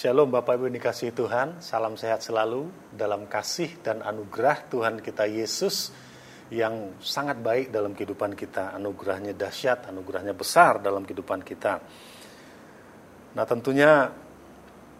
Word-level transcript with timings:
Shalom 0.00 0.32
Bapak 0.32 0.56
Ibu 0.56 0.72
yang 0.72 0.80
dikasihi 0.80 1.12
Tuhan, 1.12 1.60
salam 1.60 1.92
sehat 1.92 2.24
selalu 2.24 2.72
dalam 2.88 3.28
kasih 3.28 3.84
dan 3.84 4.00
anugerah 4.00 4.64
Tuhan 4.72 4.96
kita 5.04 5.28
Yesus 5.28 5.92
yang 6.48 6.96
sangat 7.04 7.36
baik 7.36 7.68
dalam 7.68 7.92
kehidupan 7.92 8.32
kita. 8.32 8.72
Anugerahnya 8.80 9.36
dahsyat, 9.36 9.92
anugerahnya 9.92 10.32
besar 10.32 10.80
dalam 10.80 11.04
kehidupan 11.04 11.44
kita. 11.44 11.84
Nah 13.36 13.44
tentunya 13.44 14.08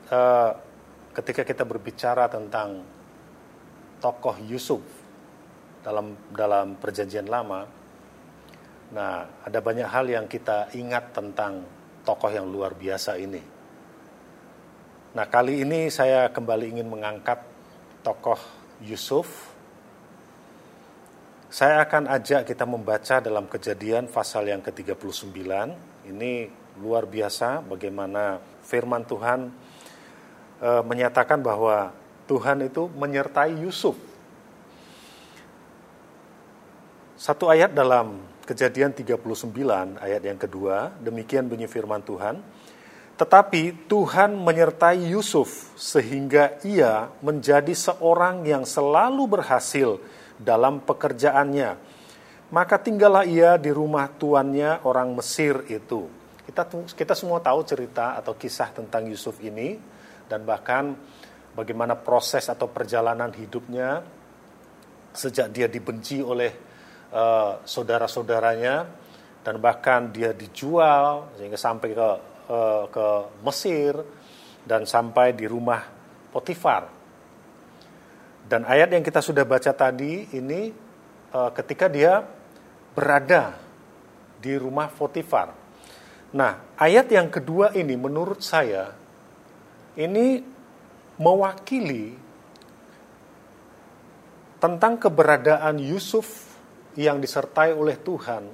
eh, 0.05 0.51
ketika 1.17 1.49
kita 1.49 1.65
berbicara 1.65 2.29
tentang 2.29 2.85
tokoh 4.05 4.37
Yusuf 4.45 4.85
dalam 5.81 6.29
dalam 6.29 6.77
perjanjian 6.77 7.25
lama, 7.25 7.65
nah 8.93 9.25
ada 9.49 9.59
banyak 9.65 9.89
hal 9.89 10.13
yang 10.13 10.29
kita 10.29 10.77
ingat 10.77 11.17
tentang 11.17 11.65
tokoh 12.05 12.29
yang 12.29 12.53
luar 12.53 12.77
biasa 12.77 13.17
ini. 13.17 13.60
Nah, 15.11 15.27
kali 15.27 15.67
ini 15.67 15.91
saya 15.91 16.31
kembali 16.31 16.71
ingin 16.71 16.87
mengangkat 16.87 17.43
tokoh 18.07 18.39
Yusuf. 18.79 19.27
Saya 21.51 21.83
akan 21.83 22.07
ajak 22.07 22.47
kita 22.47 22.63
membaca 22.63 23.19
dalam 23.19 23.51
kejadian 23.51 24.07
pasal 24.07 24.47
yang 24.47 24.63
ke-39. 24.63 25.35
Ini 26.15 26.47
luar 26.79 27.11
biasa 27.11 27.59
bagaimana 27.59 28.39
firman 28.63 29.03
Tuhan 29.03 29.51
e, 30.63 30.71
menyatakan 30.87 31.43
bahwa 31.43 31.91
Tuhan 32.31 32.71
itu 32.71 32.87
menyertai 32.95 33.67
Yusuf. 33.67 33.99
Satu 37.19 37.51
ayat 37.51 37.75
dalam 37.75 38.15
kejadian 38.47 38.95
39 38.95 39.19
ayat 39.99 40.23
yang 40.23 40.39
kedua, 40.39 40.95
demikian 41.03 41.51
bunyi 41.51 41.67
firman 41.67 41.99
Tuhan. 42.07 42.39
Tetapi 43.21 43.85
Tuhan 43.85 44.33
menyertai 44.33 45.13
Yusuf 45.13 45.77
sehingga 45.77 46.57
ia 46.65 47.13
menjadi 47.21 47.77
seorang 47.77 48.49
yang 48.49 48.65
selalu 48.65 49.29
berhasil 49.29 50.01
dalam 50.41 50.81
pekerjaannya. 50.81 51.77
Maka 52.49 52.81
tinggallah 52.81 53.29
ia 53.29 53.61
di 53.61 53.69
rumah 53.69 54.09
tuannya 54.09 54.89
orang 54.89 55.13
Mesir 55.13 55.69
itu. 55.69 56.09
Kita 56.49 56.65
kita 56.97 57.13
semua 57.13 57.45
tahu 57.45 57.61
cerita 57.69 58.17
atau 58.17 58.33
kisah 58.41 58.73
tentang 58.73 59.05
Yusuf 59.05 59.37
ini 59.45 59.77
dan 60.25 60.41
bahkan 60.49 60.97
bagaimana 61.53 62.01
proses 62.01 62.49
atau 62.49 62.73
perjalanan 62.73 63.29
hidupnya 63.37 64.01
sejak 65.13 65.53
dia 65.53 65.69
dibenci 65.69 66.25
oleh 66.25 66.57
uh, 67.13 67.61
saudara-saudaranya 67.69 68.89
dan 69.45 69.61
bahkan 69.61 70.09
dia 70.09 70.33
dijual 70.33 71.37
sehingga 71.37 71.61
sampai 71.61 71.93
ke 71.93 72.30
ke 72.91 73.07
Mesir 73.47 73.95
dan 74.67 74.85
sampai 74.85 75.33
di 75.33 75.47
rumah 75.47 75.81
Potifar. 76.31 76.91
Dan 78.51 78.67
ayat 78.67 78.91
yang 78.91 79.07
kita 79.07 79.23
sudah 79.23 79.47
baca 79.47 79.71
tadi 79.71 80.27
ini 80.35 80.71
uh, 81.31 81.51
ketika 81.55 81.87
dia 81.87 82.19
berada 82.95 83.55
di 84.43 84.59
rumah 84.59 84.91
Potifar. 84.91 85.55
Nah, 86.35 86.75
ayat 86.75 87.11
yang 87.11 87.31
kedua 87.31 87.75
ini 87.75 87.95
menurut 87.95 88.43
saya 88.43 88.95
ini 89.99 90.43
mewakili 91.19 92.15
tentang 94.61 95.01
keberadaan 95.01 95.81
Yusuf 95.81 96.51
yang 96.95 97.23
disertai 97.23 97.73
oleh 97.73 97.97
Tuhan, 97.99 98.45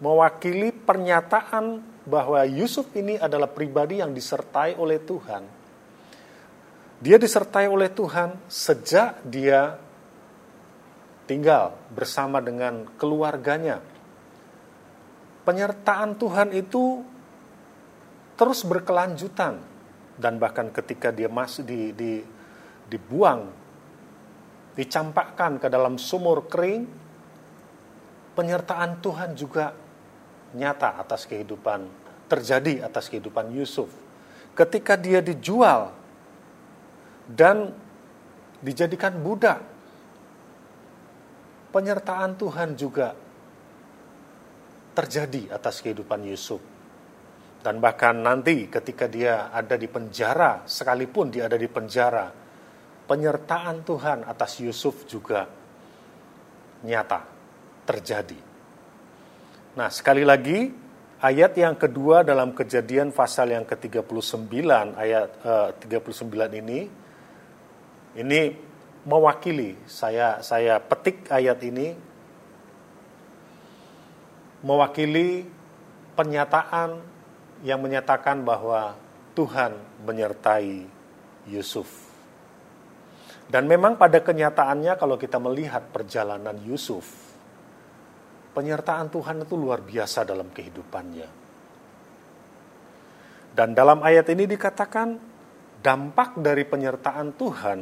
mewakili 0.00 0.70
pernyataan 0.72 1.97
bahwa 2.08 2.40
Yusuf 2.48 2.88
ini 2.96 3.20
adalah 3.20 3.52
pribadi 3.52 4.00
yang 4.00 4.16
disertai 4.16 4.80
oleh 4.80 4.96
Tuhan. 5.04 5.44
Dia 6.98 7.20
disertai 7.20 7.68
oleh 7.68 7.92
Tuhan 7.92 8.48
sejak 8.48 9.22
dia 9.28 9.76
tinggal 11.28 11.76
bersama 11.92 12.40
dengan 12.40 12.88
keluarganya. 12.96 13.84
Penyertaan 15.44 16.16
Tuhan 16.16 16.56
itu 16.56 17.04
terus 18.34 18.64
berkelanjutan 18.64 19.60
dan 20.18 20.40
bahkan 20.40 20.72
ketika 20.72 21.14
dia 21.14 21.30
masih 21.30 21.62
di, 21.62 21.80
di, 21.94 22.12
dibuang, 22.90 23.46
dicampakkan 24.74 25.62
ke 25.62 25.70
dalam 25.70 26.00
sumur 26.00 26.50
kering, 26.50 26.82
penyertaan 28.34 28.98
Tuhan 28.98 29.38
juga 29.38 29.87
nyata 30.56 30.96
atas 31.00 31.28
kehidupan 31.28 32.08
terjadi 32.28 32.84
atas 32.84 33.08
kehidupan 33.08 33.50
Yusuf. 33.56 33.88
Ketika 34.52 34.94
dia 35.00 35.24
dijual 35.24 35.90
dan 37.28 37.72
dijadikan 38.60 39.16
budak, 39.18 39.64
penyertaan 41.72 42.36
Tuhan 42.36 42.76
juga 42.76 43.16
terjadi 44.92 45.54
atas 45.54 45.80
kehidupan 45.80 46.26
Yusuf. 46.28 46.60
Dan 47.58 47.82
bahkan 47.82 48.14
nanti 48.18 48.70
ketika 48.70 49.10
dia 49.10 49.50
ada 49.50 49.74
di 49.74 49.90
penjara, 49.90 50.62
sekalipun 50.62 51.30
dia 51.34 51.50
ada 51.50 51.58
di 51.58 51.66
penjara, 51.66 52.30
penyertaan 53.06 53.82
Tuhan 53.82 54.22
atas 54.26 54.62
Yusuf 54.62 55.06
juga 55.10 55.46
nyata 56.86 57.26
terjadi. 57.82 58.47
Nah, 59.78 59.94
sekali 59.94 60.26
lagi 60.26 60.74
ayat 61.22 61.54
yang 61.54 61.78
kedua 61.78 62.26
dalam 62.26 62.50
kejadian 62.50 63.14
pasal 63.14 63.54
yang 63.54 63.62
ke-39 63.62 64.66
ayat 64.98 65.30
eh, 65.38 66.02
39 66.02 66.34
ini 66.58 66.90
ini 68.18 68.40
mewakili 69.06 69.78
saya 69.86 70.42
saya 70.42 70.82
petik 70.82 71.30
ayat 71.30 71.62
ini 71.62 71.94
mewakili 74.66 75.46
pernyataan 76.18 76.98
yang 77.62 77.78
menyatakan 77.78 78.42
bahwa 78.42 78.98
Tuhan 79.38 79.78
menyertai 80.02 80.90
Yusuf. 81.54 81.86
Dan 83.46 83.70
memang 83.70 83.94
pada 83.94 84.18
kenyataannya 84.18 84.98
kalau 84.98 85.14
kita 85.14 85.38
melihat 85.38 85.86
perjalanan 85.94 86.58
Yusuf 86.66 87.27
penyertaan 88.58 89.06
Tuhan 89.06 89.46
itu 89.46 89.54
luar 89.54 89.78
biasa 89.86 90.26
dalam 90.26 90.50
kehidupannya. 90.50 91.28
Dan 93.54 93.70
dalam 93.70 94.02
ayat 94.02 94.26
ini 94.34 94.50
dikatakan 94.50 95.14
dampak 95.78 96.42
dari 96.42 96.66
penyertaan 96.66 97.38
Tuhan 97.38 97.78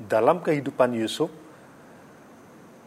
dalam 0.00 0.40
kehidupan 0.40 0.96
Yusuf, 0.96 1.28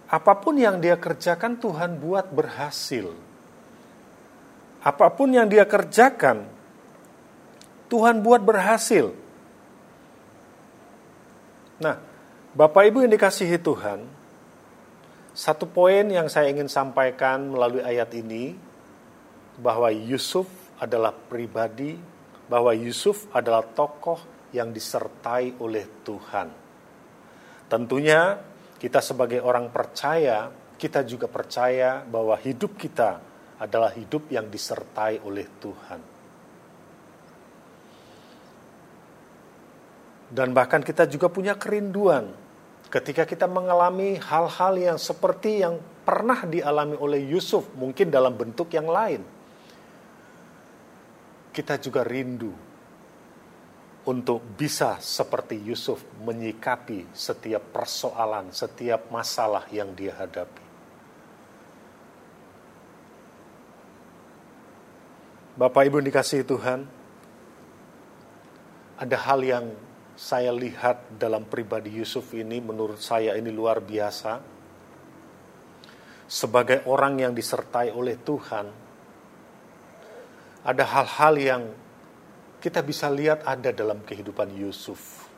apa 0.10 0.34
pun 0.42 0.58
yang 0.58 0.82
dia 0.82 0.98
kerjakan 0.98 1.62
Tuhan 1.62 2.02
buat 2.02 2.34
berhasil. 2.34 3.14
Apa 4.82 5.14
pun 5.14 5.30
yang 5.30 5.46
dia 5.46 5.68
kerjakan, 5.70 6.50
Tuhan 7.86 8.26
buat 8.26 8.42
berhasil. 8.42 9.14
Nah, 11.78 12.02
Bapak 12.58 12.90
Ibu 12.90 13.06
yang 13.06 13.14
dikasihi 13.14 13.62
Tuhan, 13.62 14.17
satu 15.38 15.70
poin 15.70 16.10
yang 16.10 16.26
saya 16.34 16.50
ingin 16.50 16.66
sampaikan 16.66 17.54
melalui 17.54 17.86
ayat 17.86 18.10
ini 18.18 18.58
bahwa 19.62 19.94
Yusuf 19.94 20.50
adalah 20.82 21.14
pribadi, 21.14 21.94
bahwa 22.50 22.74
Yusuf 22.74 23.30
adalah 23.30 23.62
tokoh 23.62 24.50
yang 24.50 24.74
disertai 24.74 25.62
oleh 25.62 25.86
Tuhan. 26.02 26.50
Tentunya 27.70 28.34
kita 28.82 28.98
sebagai 28.98 29.38
orang 29.46 29.70
percaya, 29.70 30.50
kita 30.74 31.06
juga 31.06 31.30
percaya 31.30 32.02
bahwa 32.02 32.34
hidup 32.42 32.74
kita 32.74 33.22
adalah 33.62 33.94
hidup 33.94 34.34
yang 34.34 34.50
disertai 34.50 35.22
oleh 35.22 35.46
Tuhan. 35.62 36.02
Dan 40.34 40.50
bahkan 40.50 40.82
kita 40.82 41.06
juga 41.06 41.30
punya 41.30 41.54
kerinduan 41.54 42.47
ketika 42.88 43.28
kita 43.28 43.46
mengalami 43.46 44.16
hal-hal 44.16 44.74
yang 44.80 44.98
seperti 45.00 45.64
yang 45.64 45.80
pernah 46.08 46.48
dialami 46.48 46.96
oleh 46.96 47.22
Yusuf, 47.28 47.68
mungkin 47.76 48.08
dalam 48.08 48.36
bentuk 48.36 48.72
yang 48.72 48.88
lain, 48.88 49.22
kita 51.52 51.76
juga 51.84 52.08
rindu 52.08 52.56
untuk 54.08 54.40
bisa 54.56 55.04
seperti 55.04 55.60
Yusuf 55.68 56.00
menyikapi 56.24 57.12
setiap 57.12 57.76
persoalan, 57.76 58.56
setiap 58.56 59.12
masalah 59.12 59.68
yang 59.68 59.92
dia 59.92 60.16
hadapi. 60.16 60.64
Bapak 65.60 65.90
Ibu 65.90 66.00
dikasih 66.06 66.46
Tuhan, 66.48 66.86
ada 68.96 69.18
hal 69.18 69.42
yang 69.44 69.66
saya 70.18 70.50
lihat 70.50 71.14
dalam 71.22 71.46
pribadi 71.46 71.94
Yusuf 71.94 72.34
ini 72.34 72.58
menurut 72.58 72.98
saya 72.98 73.38
ini 73.38 73.54
luar 73.54 73.86
biasa. 73.86 74.58
Sebagai 76.26 76.90
orang 76.90 77.22
yang 77.22 77.32
disertai 77.38 77.94
oleh 77.94 78.18
Tuhan, 78.20 78.66
ada 80.66 80.84
hal-hal 80.84 81.34
yang 81.38 81.64
kita 82.58 82.82
bisa 82.82 83.08
lihat 83.14 83.46
ada 83.46 83.70
dalam 83.70 84.02
kehidupan 84.02 84.58
Yusuf. 84.58 85.30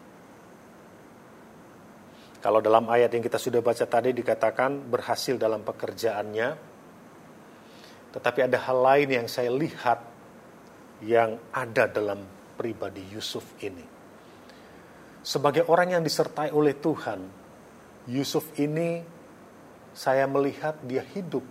Kalau 2.39 2.63
dalam 2.63 2.87
ayat 2.87 3.11
yang 3.11 3.21
kita 3.21 3.35
sudah 3.35 3.59
baca 3.59 3.83
tadi 3.83 4.15
dikatakan 4.15 4.79
berhasil 4.87 5.35
dalam 5.35 5.59
pekerjaannya, 5.59 6.49
tetapi 8.15 8.39
ada 8.47 8.57
hal 8.63 8.79
lain 8.79 9.09
yang 9.11 9.27
saya 9.27 9.51
lihat 9.51 9.99
yang 11.03 11.35
ada 11.51 11.83
dalam 11.91 12.23
pribadi 12.55 13.03
Yusuf 13.11 13.43
ini. 13.59 13.98
Sebagai 15.19 15.67
orang 15.67 15.99
yang 15.99 16.03
disertai 16.03 16.55
oleh 16.55 16.75
Tuhan, 16.79 17.19
Yusuf 18.07 18.55
ini 18.55 19.03
saya 19.91 20.25
melihat 20.25 20.79
dia 20.85 21.03
hidup. 21.03 21.43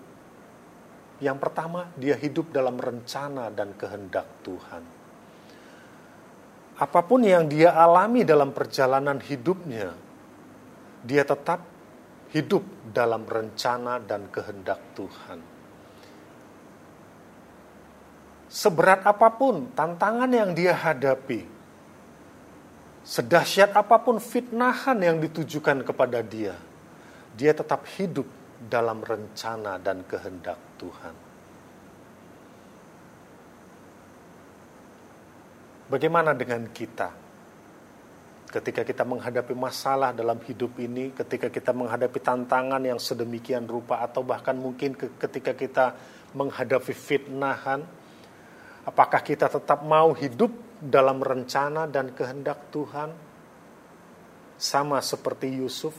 Yang 1.18 1.38
pertama, 1.42 1.90
dia 1.98 2.14
hidup 2.14 2.54
dalam 2.54 2.78
rencana 2.78 3.50
dan 3.50 3.74
kehendak 3.74 4.24
Tuhan. 4.46 4.82
Apa 6.78 7.00
pun 7.02 7.26
yang 7.26 7.50
dia 7.50 7.74
alami 7.74 8.22
dalam 8.22 8.54
perjalanan 8.54 9.18
hidupnya, 9.18 9.98
dia 11.02 11.26
tetap 11.26 11.66
hidup 12.30 12.62
dalam 12.94 13.26
rencana 13.26 13.98
dan 13.98 14.30
kehendak 14.30 14.78
Tuhan. 14.94 15.40
Seberat 18.48 19.04
apa 19.04 19.28
pun 19.34 19.74
tantangan 19.74 20.30
yang 20.30 20.54
dia 20.54 20.72
hadapi, 20.72 21.44
sedahsyat 23.08 23.72
apa 23.72 23.96
pun 24.04 24.20
fitnahan 24.20 25.00
yang 25.00 25.16
ditujukan 25.16 25.80
kepada 25.80 26.20
dia, 26.20 26.52
dia 27.32 27.56
tetap 27.56 27.88
hidup 27.96 28.28
dalam 28.68 29.00
rencana 29.00 29.80
dan 29.80 30.04
kehendak 30.04 30.60
Tuhan. 30.76 31.16
Bagaimana 35.88 36.36
dengan 36.36 36.68
kita? 36.68 37.28
ketika 38.48 38.80
kita 38.80 39.04
menghadapi 39.04 39.52
masalah 39.52 40.16
dalam 40.16 40.40
hidup 40.40 40.80
ini, 40.80 41.12
ketika 41.12 41.52
kita 41.52 41.76
menghadapi 41.76 42.16
tantangan 42.16 42.80
yang 42.80 42.96
sedemikian 42.96 43.68
rupa, 43.68 44.00
atau 44.00 44.24
bahkan 44.24 44.56
mungkin 44.56 44.96
ketika 44.96 45.52
kita 45.52 45.92
menghadapi 46.32 46.96
fitnahan, 46.96 47.84
apakah 48.88 49.20
kita 49.20 49.52
tetap 49.52 49.84
mau 49.84 50.16
hidup 50.16 50.67
dalam 50.78 51.18
rencana 51.18 51.90
dan 51.90 52.14
kehendak 52.14 52.70
Tuhan? 52.70 53.10
Sama 54.58 54.98
seperti 54.98 55.54
Yusuf. 55.58 55.94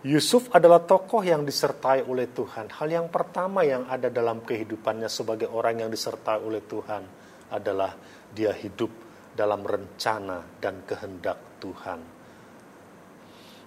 Yusuf 0.00 0.48
adalah 0.56 0.80
tokoh 0.80 1.20
yang 1.20 1.44
disertai 1.44 2.08
oleh 2.08 2.32
Tuhan. 2.32 2.72
Hal 2.72 2.88
yang 2.88 3.06
pertama 3.12 3.60
yang 3.62 3.84
ada 3.84 4.08
dalam 4.08 4.40
kehidupannya 4.40 5.12
sebagai 5.12 5.52
orang 5.52 5.84
yang 5.84 5.90
disertai 5.92 6.40
oleh 6.40 6.64
Tuhan 6.64 7.02
adalah 7.52 7.92
dia 8.32 8.50
hidup 8.56 8.88
dalam 9.36 9.60
rencana 9.60 10.40
dan 10.58 10.82
kehendak 10.88 11.60
Tuhan. 11.60 12.00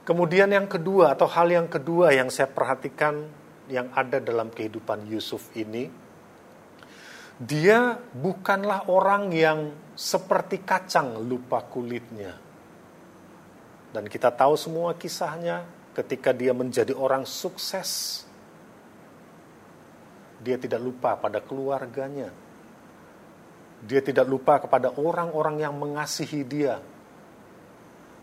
Kemudian 0.03 0.51
yang 0.51 0.67
kedua 0.67 1.15
atau 1.15 1.31
hal 1.31 1.47
yang 1.47 1.71
kedua 1.71 2.11
yang 2.11 2.27
saya 2.27 2.51
perhatikan 2.51 3.23
yang 3.71 3.87
ada 3.95 4.19
dalam 4.19 4.51
kehidupan 4.51 5.07
Yusuf 5.07 5.47
ini, 5.55 5.87
dia 7.41 7.97
bukanlah 8.13 8.85
orang 8.89 9.33
yang 9.33 9.59
seperti 9.97 10.61
kacang 10.61 11.17
lupa 11.25 11.65
kulitnya. 11.65 12.37
Dan 13.93 14.09
kita 14.09 14.33
tahu 14.33 14.57
semua 14.57 14.97
kisahnya 14.97 15.65
ketika 15.93 16.33
dia 16.33 16.53
menjadi 16.53 16.93
orang 16.97 17.25
sukses. 17.29 18.21
Dia 20.41 20.57
tidak 20.57 20.81
lupa 20.81 21.15
pada 21.15 21.39
keluarganya. 21.39 22.33
Dia 23.83 24.01
tidak 24.01 24.25
lupa 24.25 24.63
kepada 24.63 24.95
orang-orang 24.95 25.59
yang 25.59 25.75
mengasihi 25.75 26.41
dia, 26.47 26.79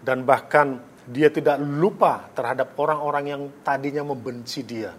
dan 0.01 0.25
bahkan 0.25 0.81
dia 1.05 1.29
tidak 1.29 1.61
lupa 1.61 2.33
terhadap 2.33 2.73
orang-orang 2.81 3.25
yang 3.29 3.43
tadinya 3.61 4.01
membenci 4.01 4.65
dia. 4.65 4.97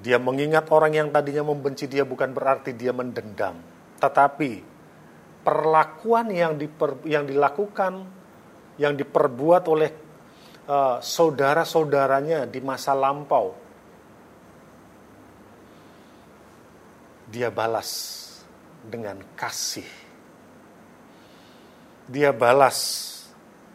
Dia 0.00 0.16
mengingat 0.16 0.72
orang 0.72 0.96
yang 0.96 1.08
tadinya 1.12 1.44
membenci 1.44 1.84
dia 1.84 2.08
bukan 2.08 2.32
berarti 2.32 2.72
dia 2.72 2.90
mendendam, 2.96 3.60
tetapi 4.00 4.64
perlakuan 5.44 6.32
yang 6.32 6.56
diper, 6.56 7.04
yang 7.04 7.28
dilakukan 7.28 8.20
yang 8.80 8.96
diperbuat 8.96 9.62
oleh 9.68 9.90
uh, 10.64 11.04
saudara-saudaranya 11.04 12.48
di 12.48 12.64
masa 12.64 12.96
lampau 12.96 13.52
dia 17.30 17.52
balas 17.52 18.18
dengan 18.82 19.22
kasih. 19.38 19.86
Dia 22.10 22.34
balas 22.34 23.06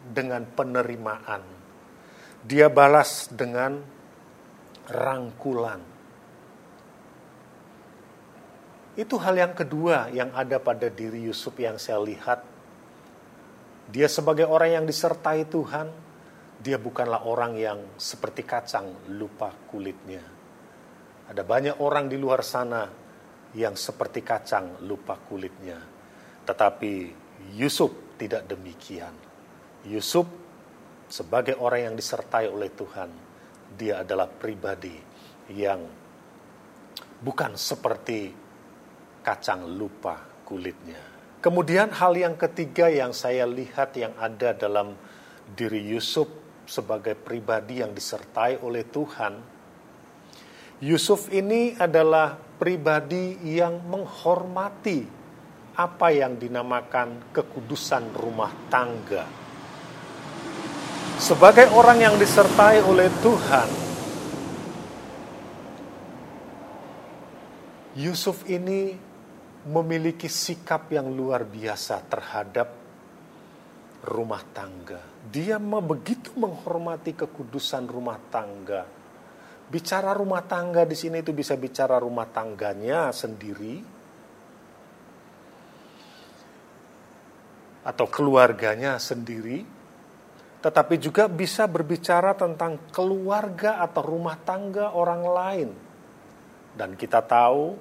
dengan 0.04 0.44
penerimaan. 0.44 1.40
Dia 2.44 2.68
balas 2.68 3.32
dengan 3.32 3.80
rangkulan. 4.92 5.95
Itu 8.96 9.20
hal 9.20 9.36
yang 9.36 9.52
kedua 9.52 10.08
yang 10.08 10.32
ada 10.32 10.56
pada 10.56 10.88
diri 10.88 11.28
Yusuf 11.28 11.52
yang 11.60 11.76
saya 11.76 12.00
lihat. 12.00 12.40
Dia 13.92 14.08
sebagai 14.08 14.48
orang 14.48 14.80
yang 14.82 14.84
disertai 14.88 15.44
Tuhan, 15.46 15.92
dia 16.56 16.80
bukanlah 16.80 17.28
orang 17.28 17.60
yang 17.60 17.78
seperti 18.00 18.42
kacang 18.48 19.12
lupa 19.12 19.52
kulitnya. 19.68 20.24
Ada 21.28 21.44
banyak 21.44 21.76
orang 21.84 22.08
di 22.08 22.16
luar 22.16 22.40
sana 22.40 22.88
yang 23.52 23.76
seperti 23.76 24.24
kacang 24.24 24.80
lupa 24.88 25.20
kulitnya. 25.20 25.76
Tetapi 26.48 26.92
Yusuf 27.52 28.16
tidak 28.16 28.48
demikian. 28.48 29.12
Yusuf 29.84 30.24
sebagai 31.06 31.60
orang 31.60 31.92
yang 31.92 31.94
disertai 31.94 32.48
oleh 32.48 32.72
Tuhan, 32.72 33.10
dia 33.76 34.00
adalah 34.00 34.26
pribadi 34.26 34.96
yang 35.52 35.84
bukan 37.20 37.54
seperti 37.60 38.45
kacang 39.26 39.66
lupa 39.66 40.22
kulitnya. 40.46 41.02
Kemudian 41.42 41.90
hal 41.90 42.14
yang 42.14 42.38
ketiga 42.38 42.86
yang 42.86 43.10
saya 43.10 43.42
lihat 43.42 43.98
yang 43.98 44.14
ada 44.14 44.54
dalam 44.54 44.94
diri 45.50 45.82
Yusuf 45.82 46.30
sebagai 46.70 47.18
pribadi 47.18 47.82
yang 47.82 47.90
disertai 47.90 48.62
oleh 48.62 48.86
Tuhan, 48.86 49.34
Yusuf 50.86 51.26
ini 51.34 51.74
adalah 51.74 52.38
pribadi 52.38 53.42
yang 53.42 53.82
menghormati 53.90 55.02
apa 55.74 56.08
yang 56.14 56.38
dinamakan 56.38 57.34
kekudusan 57.34 58.14
rumah 58.14 58.54
tangga 58.70 59.46
sebagai 61.16 61.72
orang 61.72 62.04
yang 62.04 62.14
disertai 62.20 62.84
oleh 62.84 63.08
Tuhan, 63.24 63.68
Yusuf 67.96 68.44
ini 68.44 68.92
memiliki 69.66 70.30
sikap 70.30 70.88
yang 70.94 71.10
luar 71.10 71.42
biasa 71.42 71.98
terhadap 72.06 72.68
rumah 74.06 74.42
tangga. 74.54 75.02
Dia 75.26 75.58
begitu 75.58 76.30
menghormati 76.38 77.18
kekudusan 77.18 77.90
rumah 77.90 78.18
tangga. 78.30 78.86
Bicara 79.66 80.14
rumah 80.14 80.46
tangga 80.46 80.86
di 80.86 80.94
sini 80.94 81.26
itu 81.26 81.34
bisa 81.34 81.58
bicara 81.58 81.98
rumah 81.98 82.30
tangganya 82.30 83.10
sendiri 83.10 83.82
atau 87.82 88.06
keluarganya 88.06 88.98
sendiri 89.02 89.66
tetapi 90.66 90.98
juga 90.98 91.30
bisa 91.30 91.70
berbicara 91.70 92.34
tentang 92.34 92.90
keluarga 92.90 93.78
atau 93.82 94.02
rumah 94.02 94.34
tangga 94.34 94.98
orang 94.98 95.22
lain. 95.22 95.70
Dan 96.74 96.98
kita 96.98 97.22
tahu 97.22 97.78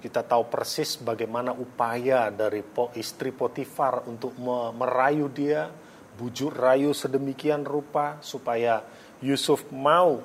kita 0.00 0.24
tahu 0.24 0.48
persis 0.48 0.96
bagaimana 0.96 1.52
upaya 1.52 2.32
dari 2.32 2.64
istri 2.96 3.30
Potifar 3.36 4.08
untuk 4.08 4.32
merayu 4.74 5.28
dia, 5.28 5.68
bujuk 6.16 6.56
rayu 6.56 6.96
sedemikian 6.96 7.68
rupa 7.68 8.16
supaya 8.24 8.80
Yusuf 9.20 9.68
mau 9.68 10.24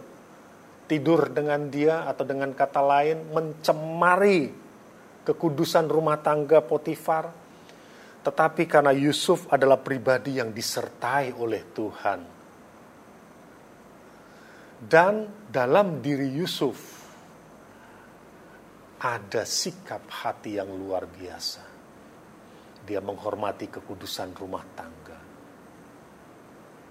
tidur 0.88 1.27
dengan 1.27 1.67
dia 1.67 2.08
atau 2.08 2.24
dengan 2.24 2.55
kata 2.55 2.79
lain 2.79 3.36
mencemari 3.36 4.48
kekudusan 5.27 5.91
rumah 5.91 6.24
tangga 6.24 6.63
Potifar 6.63 7.46
tetapi 8.25 8.65
karena 8.65 8.89
Yusuf 8.89 9.46
adalah 9.53 9.77
pribadi 9.77 10.41
yang 10.41 10.50
disertai 10.50 11.29
oleh 11.38 11.62
Tuhan. 11.70 12.20
Dan 14.82 15.29
dalam 15.46 16.01
diri 16.01 16.34
Yusuf 16.34 16.95
ada 19.02 19.44
sikap 19.44 20.08
hati 20.08 20.56
yang 20.56 20.72
luar 20.72 21.04
biasa. 21.10 21.64
Dia 22.86 23.02
menghormati 23.02 23.68
kekudusan 23.68 24.32
rumah 24.38 24.64
tangga. 24.78 25.20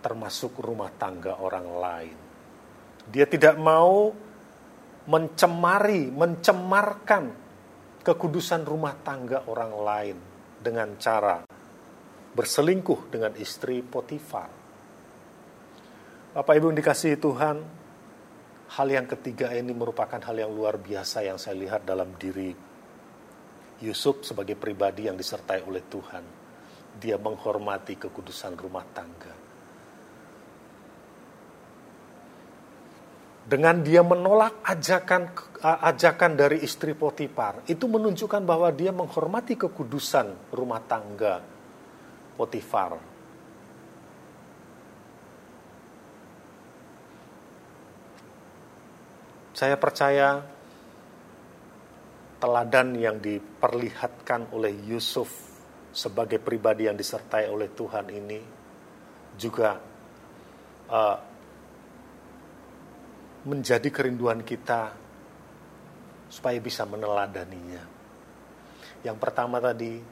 Termasuk 0.04 0.60
rumah 0.60 0.92
tangga 0.92 1.40
orang 1.40 1.68
lain. 1.80 2.18
Dia 3.08 3.24
tidak 3.24 3.56
mau 3.56 4.12
mencemari, 5.08 6.08
mencemarkan 6.12 7.24
kekudusan 8.04 8.68
rumah 8.68 8.96
tangga 9.00 9.48
orang 9.48 9.72
lain 9.72 10.16
dengan 10.60 10.96
cara 11.00 11.44
berselingkuh 12.34 13.08
dengan 13.08 13.32
istri 13.38 13.80
Potifar. 13.80 14.50
Bapak 16.34 16.54
Ibu 16.58 16.74
yang 16.74 16.78
dikasihi 16.82 17.14
Tuhan, 17.14 17.62
hal 18.72 18.88
yang 18.88 19.04
ketiga 19.04 19.52
ini 19.52 19.76
merupakan 19.76 20.16
hal 20.16 20.36
yang 20.36 20.48
luar 20.48 20.80
biasa 20.80 21.26
yang 21.26 21.36
saya 21.36 21.60
lihat 21.60 21.84
dalam 21.84 22.16
diri 22.16 22.54
Yusuf 23.84 24.24
sebagai 24.24 24.56
pribadi 24.56 25.10
yang 25.10 25.18
disertai 25.20 25.60
oleh 25.66 25.84
Tuhan. 25.84 26.24
Dia 26.94 27.18
menghormati 27.18 27.98
kekudusan 27.98 28.54
rumah 28.56 28.86
tangga. 28.94 29.44
dengan 33.44 33.84
dia 33.84 34.00
menolak 34.00 34.64
ajakan 34.64 35.28
ajakan 35.60 36.32
dari 36.32 36.64
istri 36.64 36.96
Potifar 36.96 37.60
itu 37.68 37.84
menunjukkan 37.84 38.40
bahwa 38.40 38.72
dia 38.72 38.88
menghormati 38.88 39.60
kekudusan 39.60 40.52
rumah 40.52 40.80
tangga 40.80 41.44
Potifar. 42.34 43.13
Saya 49.54 49.78
percaya 49.78 50.42
teladan 52.42 52.98
yang 52.98 53.22
diperlihatkan 53.22 54.50
oleh 54.50 54.74
Yusuf 54.90 55.30
sebagai 55.94 56.42
pribadi 56.42 56.90
yang 56.90 56.98
disertai 56.98 57.46
oleh 57.46 57.70
Tuhan 57.70 58.10
ini 58.10 58.40
juga 59.38 59.78
uh, 60.90 61.18
menjadi 63.46 63.88
kerinduan 63.94 64.42
kita 64.42 64.90
supaya 66.26 66.58
bisa 66.58 66.82
meneladaninya. 66.82 67.84
Yang 69.06 69.18
pertama 69.22 69.62
tadi, 69.62 70.02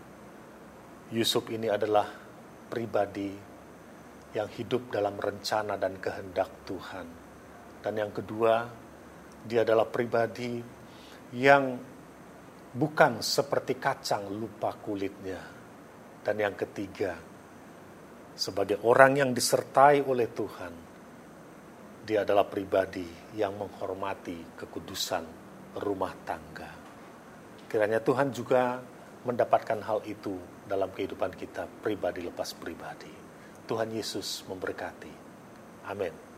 Yusuf 1.11 1.51
ini 1.51 1.67
adalah 1.67 2.07
pribadi 2.71 3.35
yang 4.33 4.47
hidup 4.49 4.95
dalam 4.95 5.19
rencana 5.19 5.75
dan 5.75 5.99
kehendak 5.99 6.63
Tuhan. 6.63 7.07
Dan 7.83 7.95
yang 7.99 8.13
kedua, 8.15 8.71
dia 9.43 9.67
adalah 9.67 9.87
pribadi 9.87 10.63
yang 11.35 11.77
bukan 12.73 13.21
seperti 13.21 13.77
kacang 13.77 14.31
lupa 14.31 14.73
kulitnya. 14.79 15.41
Dan 16.23 16.39
yang 16.39 16.55
ketiga, 16.55 17.19
sebagai 18.33 18.81
orang 18.87 19.19
yang 19.19 19.31
disertai 19.35 20.07
oleh 20.07 20.31
Tuhan, 20.31 20.75
dia 22.03 22.23
adalah 22.23 22.47
pribadi 22.47 23.07
yang 23.35 23.59
menghormati 23.59 24.59
kekudusan 24.59 25.25
rumah 25.83 26.15
tangga. 26.23 26.71
Kiranya 27.67 28.03
Tuhan 28.03 28.31
juga 28.31 28.79
mendapatkan 29.23 29.81
hal 29.83 30.03
itu 30.07 30.35
dalam 30.67 30.91
kehidupan 30.91 31.35
kita 31.35 31.67
pribadi 31.83 32.27
lepas 32.27 32.55
pribadi. 32.59 33.11
Tuhan 33.67 33.89
Yesus 33.95 34.43
memberkati. 34.51 35.15
Amin. 35.87 36.32